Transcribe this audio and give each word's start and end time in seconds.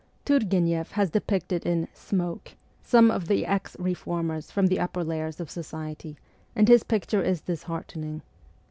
Turgueneff 0.25 0.93
has 0.93 1.11
depicted 1.11 1.63
in' 1.63 1.87
Smoke' 2.09 2.55
some 2.81 3.11
of 3.11 3.27
the 3.27 3.45
ex 3.45 3.77
reformers 3.77 4.49
from 4.49 4.65
the 4.65 4.79
upper 4.79 5.03
layers 5.03 5.39
of 5.39 5.51
society, 5.51 6.17
and 6.55 6.67
his 6.67 6.81
picture 6.83 7.21
is 7.21 7.41
disheartening. 7.41 8.23